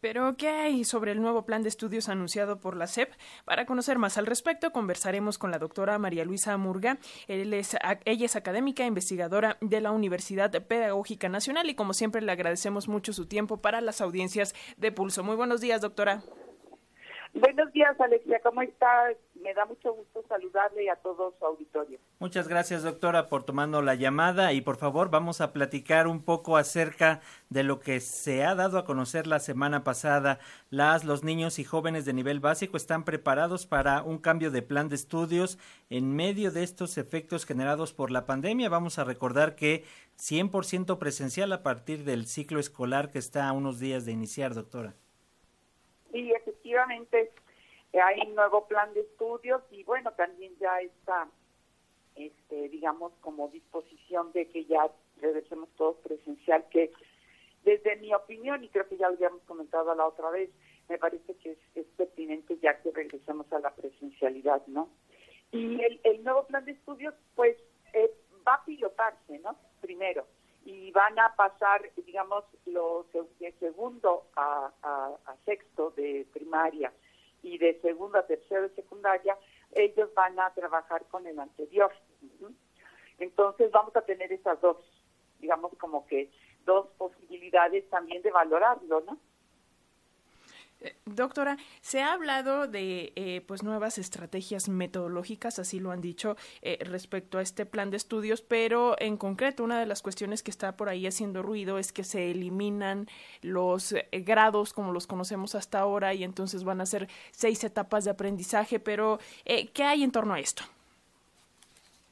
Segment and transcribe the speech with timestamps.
[0.00, 3.12] Pero, ¿qué hay sobre el nuevo plan de estudios anunciado por la SEP?
[3.44, 6.98] Para conocer más al respecto, conversaremos con la doctora María Luisa Murga.
[7.28, 13.12] ella es académica investigadora de la Universidad Pedagógica Nacional y, como siempre, le agradecemos mucho
[13.12, 15.24] su tiempo para las audiencias de Pulso.
[15.24, 16.22] Muy buenos días, doctora.
[17.34, 18.40] Buenos días, Alexia.
[18.42, 19.08] ¿Cómo está?
[19.42, 21.98] Me da mucho gusto saludarle a todo su auditorio.
[22.18, 26.56] Muchas gracias, doctora, por tomando la llamada y por favor vamos a platicar un poco
[26.56, 27.20] acerca
[27.50, 30.38] de lo que se ha dado a conocer la semana pasada.
[30.70, 34.88] Las, los niños y jóvenes de nivel básico están preparados para un cambio de plan
[34.88, 35.58] de estudios
[35.90, 38.68] en medio de estos efectos generados por la pandemia.
[38.68, 39.84] Vamos a recordar que
[40.18, 44.94] 100% presencial a partir del ciclo escolar que está a unos días de iniciar, doctora.
[46.12, 47.32] Sí, efectivamente
[47.92, 51.28] eh, hay un nuevo plan de estudios y bueno, también ya está,
[52.14, 56.92] este, digamos, como disposición de que ya regresemos todos presencial, que
[57.64, 60.50] desde mi opinión, y creo que ya lo habíamos comentado la otra vez,
[60.88, 64.88] me parece que es, pertinente ya que regresemos a la presencialidad, ¿no?
[65.50, 67.56] Y el, el nuevo plan de estudios, pues,
[67.92, 68.10] eh,
[68.46, 69.56] va a pilotarse, ¿no?
[69.80, 70.26] Primero
[70.66, 74.72] y van a pasar, digamos, los de segundo a,
[75.44, 76.90] sexto de primaria
[77.42, 79.36] y de segundo a tercero de secundaria,
[79.72, 81.92] ellos van a trabajar con el anterior.
[83.18, 84.78] Entonces vamos a tener esas dos,
[85.38, 86.30] digamos, como que
[86.64, 89.18] dos posibilidades también de valorarlo, ¿no?
[90.86, 96.36] Eh, doctora, se ha hablado de eh, pues nuevas estrategias metodológicas, así lo han dicho,
[96.62, 100.50] eh, respecto a este plan de estudios, pero en concreto una de las cuestiones que
[100.50, 103.08] está por ahí haciendo ruido es que se eliminan
[103.42, 108.12] los grados como los conocemos hasta ahora y entonces van a ser seis etapas de
[108.12, 110.62] aprendizaje, pero ¿qué hay en torno a esto?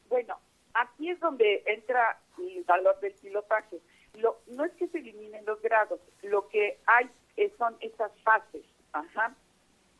[0.09, 0.37] Bueno,
[0.75, 3.79] aquí es donde entra el valor del pilotaje.
[4.15, 7.11] Lo, no es que se eliminen los grados, lo que hay
[7.59, 8.65] son esas fases.
[8.93, 9.35] Ajá.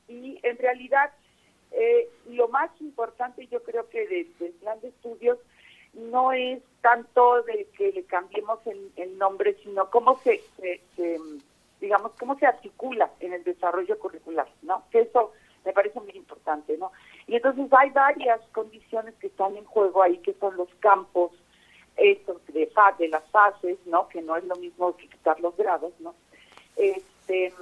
[0.09, 1.13] Y en realidad,
[1.73, 5.39] eh, lo más importante yo creo que del plan de estudios
[5.95, 10.43] no es tanto de que le cambiemos el, nombre, sino cómo se,
[11.81, 14.85] digamos, cómo se articula en el desarrollo curricular, ¿no?
[14.91, 15.33] Que eso
[15.65, 16.93] me parece muy importante, ¿no?
[17.27, 21.33] Y entonces hay varias condiciones que están en juego ahí, que son los campos,
[21.97, 22.69] estos de,
[23.09, 24.09] las fases, ¿no?
[24.09, 26.15] Que no es lo mismo que quitar los grados, ¿no?
[26.77, 27.53] este,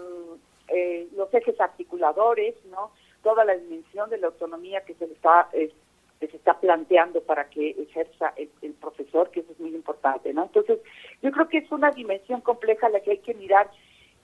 [0.68, 2.92] eh, los ejes articuladores, ¿no?
[3.22, 5.72] Toda la dimensión de la autonomía que se le está eh,
[6.20, 10.44] se está planteando para que ejerza el, profesor, que eso es muy importante, ¿no?
[10.44, 10.78] Entonces,
[11.20, 13.68] yo creo que es una dimensión compleja la que hay que mirar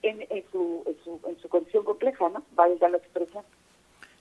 [0.01, 2.41] en, en, su, en, su, en su condición compleja, ¿no?
[2.55, 3.43] Valga la expresión.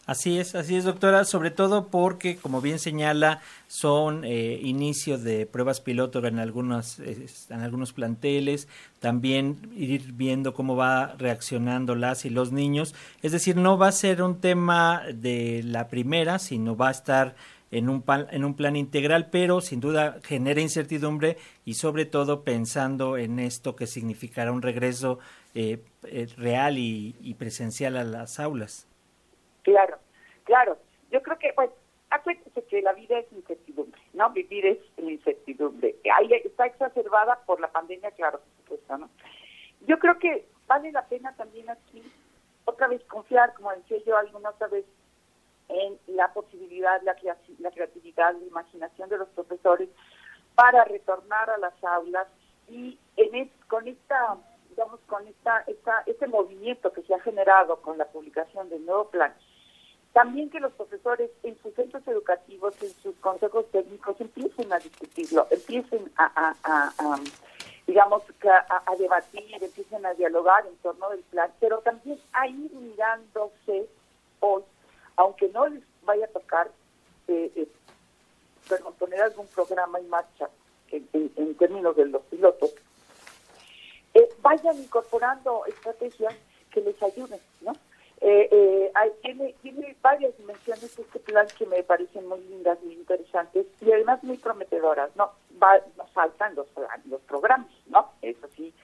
[0.09, 5.45] Así es, así es, doctora, sobre todo porque, como bien señala, son eh, inicio de
[5.45, 8.69] pruebas piloto en, algunas, en algunos planteles,
[9.01, 12.95] también ir viendo cómo va reaccionando las y los niños.
[13.21, 17.35] Es decir, no va a ser un tema de la primera, sino va a estar
[17.71, 21.37] en un, en un plan integral, pero sin duda genera incertidumbre
[21.67, 25.19] y sobre todo pensando en esto que significará un regreso
[25.55, 28.87] eh, eh, real y presencial a las aulas.
[29.69, 29.98] Claro,
[30.49, 30.79] claro.
[31.11, 31.71] Yo creo que, pues,
[32.11, 34.31] acuérdese que la vida es incertidumbre, ¿no?
[34.31, 35.95] Vivir es incertidumbre.
[36.17, 39.11] Ahí está exacerbada por la pandemia, claro, por supuesto, ¿no?
[39.87, 42.03] Yo creo que vale la pena también aquí,
[42.65, 44.87] otra vez, confiar, como decía yo alguna otra vez,
[45.69, 47.15] en la posibilidad, la,
[47.59, 49.91] la creatividad, la imaginación de los profesores
[50.55, 52.27] para retornar a las aulas
[52.69, 54.39] y en con esta
[54.71, 59.11] digamos con esta, esta este movimiento que se ha generado con la publicación del nuevo
[59.11, 59.35] plan
[60.19, 65.47] también que los profesores en sus centros educativos, en sus consejos técnicos, empiecen a discutirlo,
[65.49, 67.21] empiecen a,
[67.87, 68.25] digamos,
[68.69, 73.89] a, debatir, empiecen a dialogar en torno del plan, pero también a ir mirándose
[74.41, 74.65] hoy,
[75.15, 76.69] aunque no les vaya a tocar
[77.29, 77.69] eh, eh
[78.99, 80.51] poner algún programa en marcha
[80.91, 82.75] en, términos de los pilotos,
[84.15, 86.35] eh, vayan incorporando estrategias
[86.73, 87.73] que les ayuden, ¿no?
[88.21, 92.95] Eh, eh, hay, tiene, tiene varias dimensiones este plan que me parecen muy lindas, muy
[92.95, 95.15] interesantes y además muy prometedoras.
[95.17, 95.31] No,
[95.63, 96.67] va, nos faltan los,
[97.07, 98.11] los programas, ¿no?
[98.23, 98.75] Eso sí,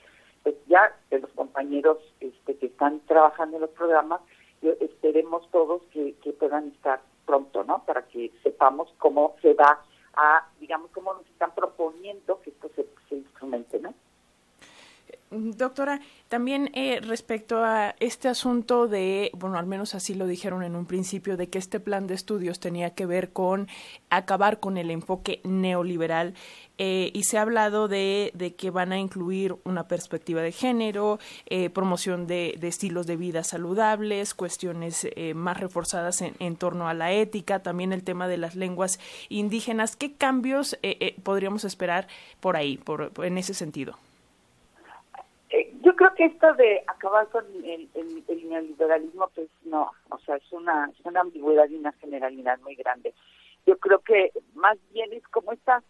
[0.43, 4.21] pues ya de los compañeros este, que están trabajando en los programas,
[4.63, 7.85] esperemos todos que, que puedan estar pronto, ¿no?
[7.85, 9.83] Para que sepamos cómo se va
[10.17, 13.95] a, digamos, cómo nos están proponiendo que esto se, se instrumente, ¿no?
[15.35, 20.77] Doctora, también eh, respecto a este asunto de, bueno, al menos así lo dijeron en
[20.77, 23.69] un principio, de que este plan de estudios tenía que ver con
[24.11, 26.35] acabar con el enfoque neoliberal
[26.79, 31.21] eh, y se ha hablado de, de, que van a incluir una perspectiva de género,
[31.47, 36.89] eh, promoción de, de, estilos de vida saludables, cuestiones eh, más reforzadas en, en, torno
[36.89, 38.99] a la ética, también el tema de las lenguas
[39.29, 39.97] indígenas.
[39.97, 40.77] ¿Qué cambios
[41.23, 42.09] podríamos esperar
[42.41, 43.97] por ahí, por, en ese sentido?
[45.85, 50.53] Yo creo que esto de acabar con el, el, neoliberalismo, pues no, o sea, es
[50.53, 53.13] una, es una ambigüedad y una generalidad muy grande.
[53.67, 55.83] Yo creo que más bien es como esta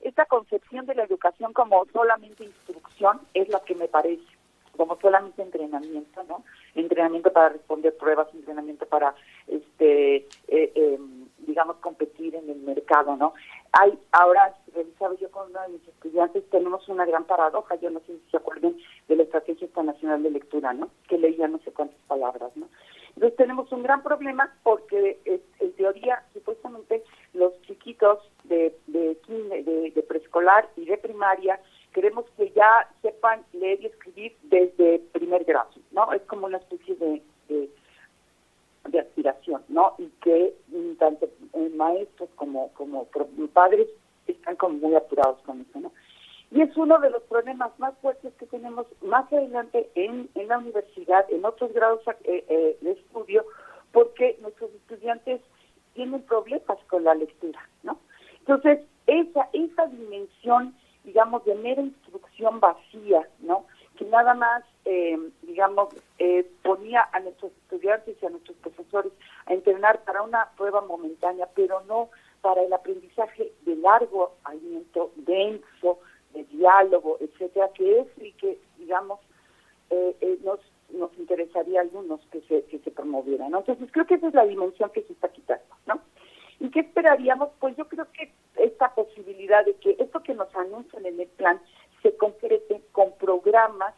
[0.00, 4.24] esta concepción de la educación como solamente instrucción es la que me parece,
[4.76, 6.44] como solamente entrenamiento, ¿no?
[6.74, 9.14] Entrenamiento para responder pruebas, entrenamiento para,
[9.46, 10.16] este,
[10.48, 10.98] eh, eh,
[11.38, 13.34] digamos, competir en el mercado, ¿no?
[13.72, 18.00] Hay, ahora, revisaba yo con uno de mis estudiantes, tenemos una gran paradoja, yo no
[18.00, 18.76] sé si se acuerdan
[19.08, 20.90] de la Estrategia Internacional de Lectura, ¿no?
[21.08, 22.68] Que leía no sé cuántas palabras, ¿no?
[23.14, 25.20] Entonces tenemos un gran problema porque
[25.60, 27.02] en teoría, supuestamente,
[27.34, 29.16] los chiquitos de, de,
[29.94, 31.60] de, preescolar y de primaria
[31.92, 36.12] queremos que ya sepan leer y escribir desde primer grado, ¿no?
[36.12, 39.94] Es como una especie de, de, aspiración, ¿no?
[39.98, 40.54] Y que
[40.98, 41.28] tanto
[41.82, 43.06] maestros como, como
[43.52, 43.88] padres
[44.26, 45.92] están como muy apurados con eso, ¿no?
[46.50, 50.58] Y es uno de los problemas más fuertes que tenemos más adelante en, en la
[50.58, 53.44] universidad, en otros grados eh, eh, de estudio,
[53.90, 55.40] porque nuestros estudiantes
[55.94, 57.98] tienen problemas con la lectura, ¿no?
[58.40, 60.74] Entonces, esa, esa dimensión,
[61.04, 63.64] digamos, de mera instrucción vacía, ¿no?
[63.96, 65.88] Que nada más, eh, digamos,
[66.18, 69.12] eh, ponía a nuestros estudiantes y a nuestros profesores
[69.46, 72.10] a entrenar para una prueba momentánea, pero no
[72.40, 75.98] para el aprendizaje de largo aliento, denso,
[76.34, 79.18] de diálogo, etcétera, que es y que, digamos,
[79.90, 80.60] eh, nos,
[80.90, 83.58] nos interesaría a algunos que se, que se promoviera, ¿no?
[83.58, 86.00] Entonces, creo que esa es la dimensión que se está quitando, ¿no?
[86.60, 87.48] ¿Y qué esperaríamos?
[87.58, 91.60] Pues yo creo que esta posibilidad de que esto que nos anuncian en el plan
[92.02, 93.94] se concrete con programas,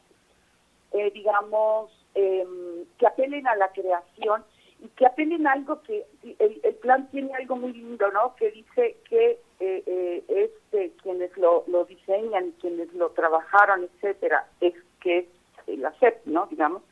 [0.92, 4.44] eh, digamos, em, que apelen a la creación
[4.84, 6.04] y que apelen a algo que
[6.38, 8.36] el, el, plan tiene algo muy lindo, ¿no?
[8.36, 14.74] Que dice que eh, eh, este, quienes lo, lo diseñan, quienes lo trabajaron, etcétera, es
[15.00, 15.26] que es
[15.66, 16.46] el ACEP, ¿no?
[16.48, 16.82] Digamos,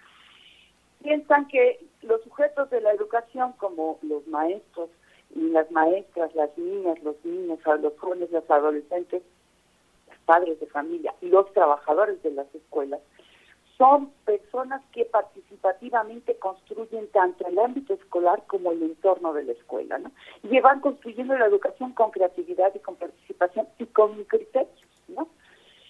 [1.03, 4.89] piensan que los sujetos de la educación, como los maestros,
[5.35, 9.23] las maestras, las niñas, los niños, los jóvenes, los adolescentes,
[10.09, 13.00] los padres de familia y los trabajadores de las escuelas,
[13.82, 19.99] son personas que participativamente construyen tanto el ámbito escolar como el entorno de la escuela,
[19.99, 20.12] ¿no?
[20.44, 25.26] Y van construyendo la educación con creatividad y con participación y con criterios, ¿no?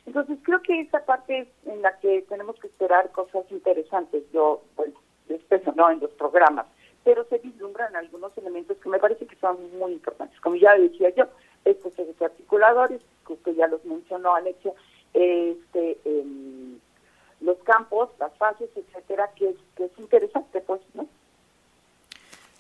[0.06, 4.22] Entonces creo que esa parte es en la que tenemos que esperar cosas interesantes.
[4.32, 4.94] Yo, bueno,
[5.28, 6.64] espero no en los programas,
[7.04, 10.40] pero se vislumbran algunos elementos que me parece que son muy importantes.
[10.40, 11.24] Como ya decía yo,
[11.66, 11.92] estos
[12.22, 14.72] articuladores, que usted ya los mencionó, Alexia,
[15.12, 16.24] este, eh,
[17.42, 21.06] los campos, las fases, etcétera, que es, interesante, pues, ¿no?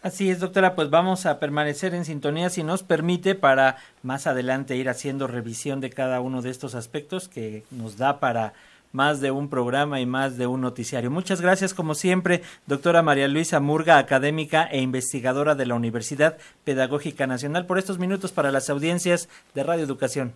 [0.02, 4.74] Así es, doctora, pues vamos a permanecer en sintonía si nos permite para más adelante
[4.74, 8.52] ir haciendo revisión de cada uno de estos aspectos que nos da para
[8.90, 11.10] más de un programa y más de un noticiario.
[11.10, 17.28] Muchas gracias, como siempre, doctora María Luisa Murga, académica e investigadora de la Universidad Pedagógica
[17.28, 20.34] Nacional, por estos minutos para las audiencias de Radio Educación.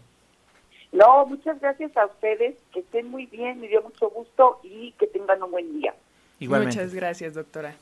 [0.97, 5.07] No, muchas gracias a ustedes, que estén muy bien, me dio mucho gusto y que
[5.07, 5.95] tengan un buen día.
[6.39, 6.77] Igualmente.
[6.77, 7.75] Muchas gracias, doctora.